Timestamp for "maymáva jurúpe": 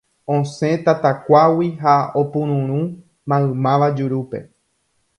3.29-4.39